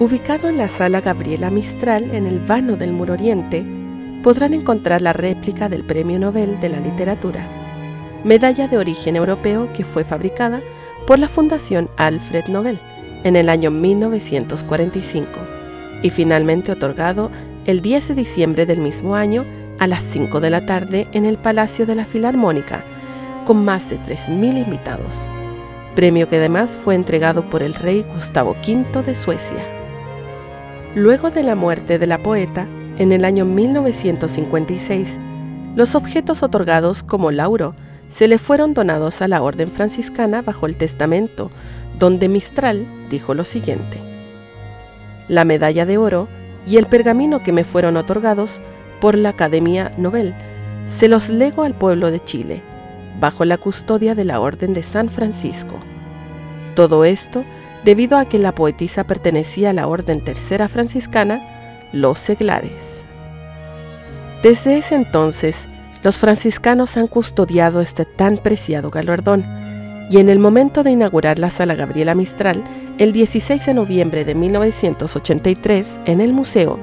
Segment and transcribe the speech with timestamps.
[0.00, 3.64] Ubicado en la sala Gabriela Mistral en el vano del Muro Oriente,
[4.24, 7.46] podrán encontrar la réplica del Premio Nobel de la Literatura,
[8.24, 10.60] medalla de origen europeo que fue fabricada
[11.06, 12.80] por la Fundación Alfred Nobel
[13.22, 15.28] en el año 1945
[16.02, 17.30] y finalmente otorgado
[17.64, 19.44] el 10 de diciembre del mismo año
[19.78, 22.82] a las 5 de la tarde en el Palacio de la Filarmónica,
[23.46, 25.24] con más de 3.000 invitados,
[25.94, 29.83] premio que además fue entregado por el rey Gustavo V de Suecia.
[30.94, 32.66] Luego de la muerte de la poeta,
[32.98, 35.18] en el año 1956,
[35.74, 37.74] los objetos otorgados como lauro
[38.10, 41.50] se le fueron donados a la orden franciscana bajo el testamento,
[41.98, 43.98] donde Mistral dijo lo siguiente.
[45.26, 46.28] La medalla de oro
[46.64, 48.60] y el pergamino que me fueron otorgados
[49.00, 50.32] por la Academia Nobel
[50.86, 52.62] se los lego al pueblo de Chile,
[53.18, 55.74] bajo la custodia de la Orden de San Francisco.
[56.76, 57.42] Todo esto
[57.84, 61.40] debido a que la poetisa pertenecía a la Orden Tercera Franciscana,
[61.92, 63.04] los seglares.
[64.42, 65.68] Desde ese entonces,
[66.02, 69.44] los franciscanos han custodiado este tan preciado galardón,
[70.10, 72.62] y en el momento de inaugurar la Sala Gabriela Mistral,
[72.98, 76.78] el 16 de noviembre de 1983, en el museo,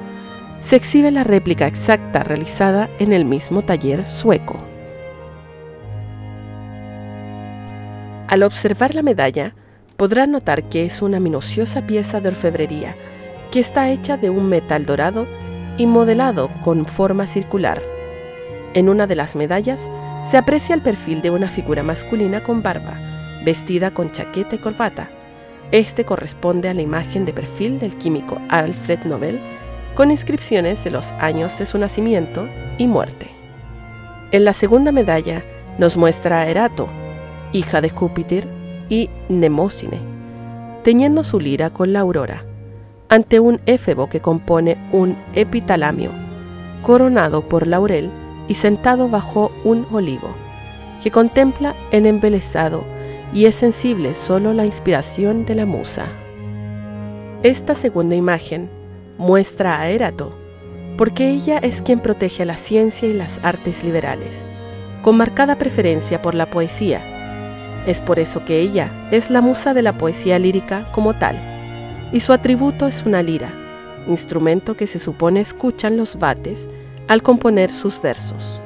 [0.60, 4.56] se exhibe la réplica exacta realizada en el mismo taller sueco.
[8.28, 9.54] Al observar la medalla,
[10.02, 12.96] podrán notar que es una minuciosa pieza de orfebrería
[13.52, 15.28] que está hecha de un metal dorado
[15.78, 17.80] y modelado con forma circular.
[18.74, 19.88] En una de las medallas
[20.26, 22.94] se aprecia el perfil de una figura masculina con barba,
[23.44, 25.08] vestida con chaqueta y corbata.
[25.70, 29.38] Este corresponde a la imagen de perfil del químico Alfred Nobel,
[29.94, 33.28] con inscripciones de los años de su nacimiento y muerte.
[34.32, 35.44] En la segunda medalla
[35.78, 36.88] nos muestra a Erato,
[37.52, 38.61] hija de Júpiter
[38.92, 39.98] y Nemósine,
[40.84, 42.44] teñiendo su lira con la aurora,
[43.08, 46.10] ante un éfebo que compone un epitalamio,
[46.82, 48.10] coronado por laurel
[48.48, 50.28] y sentado bajo un olivo,
[51.02, 52.84] que contempla el embelesado
[53.32, 56.04] y es sensible solo la inspiración de la musa.
[57.42, 58.68] Esta segunda imagen
[59.16, 60.34] muestra a Erato,
[60.98, 64.44] porque ella es quien protege a la ciencia y las artes liberales,
[65.00, 67.11] con marcada preferencia por la poesía,
[67.86, 71.36] es por eso que ella es la musa de la poesía lírica como tal,
[72.12, 73.50] y su atributo es una lira,
[74.06, 76.68] instrumento que se supone escuchan los bates
[77.08, 78.60] al componer sus versos.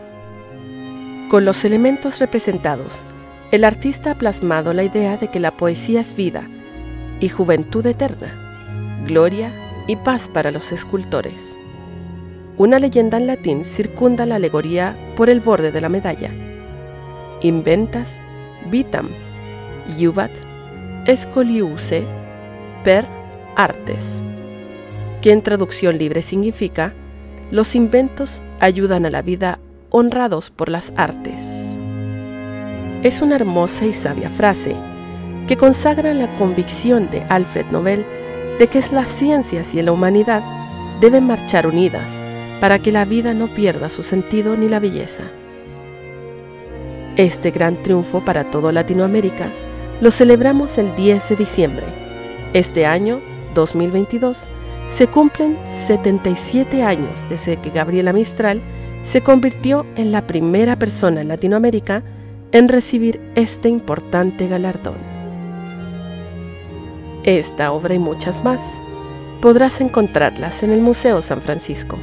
[1.30, 3.02] Con los elementos representados,
[3.50, 6.48] el artista ha plasmado la idea de que la poesía es vida
[7.20, 8.32] y juventud eterna,
[9.06, 9.50] gloria
[9.86, 11.56] y paz para los escultores.
[12.58, 16.30] Una leyenda en latín circunda la alegoría por el borde de la medalla.
[17.42, 18.20] Inventas
[18.66, 19.08] vitam,
[19.98, 20.30] iubat,
[21.06, 22.04] escoliuse,
[22.84, 23.06] per
[23.56, 24.22] artes,
[25.22, 26.92] que en traducción libre significa
[27.50, 29.58] los inventos ayudan a la vida
[29.90, 31.76] honrados por las artes.
[33.02, 34.74] Es una hermosa y sabia frase
[35.46, 38.04] que consagra la convicción de Alfred Nobel
[38.58, 40.42] de que las ciencias y la humanidad
[41.00, 42.18] deben marchar unidas
[42.60, 45.24] para que la vida no pierda su sentido ni la belleza.
[47.16, 49.48] Este gran triunfo para toda Latinoamérica
[50.02, 51.84] lo celebramos el 10 de diciembre.
[52.52, 53.20] Este año,
[53.54, 54.46] 2022,
[54.90, 55.56] se cumplen
[55.86, 58.60] 77 años desde que Gabriela Mistral
[59.02, 62.02] se convirtió en la primera persona en Latinoamérica
[62.52, 64.96] en recibir este importante galardón.
[67.22, 68.78] Esta obra y muchas más
[69.40, 71.96] podrás encontrarlas en el Museo San Francisco.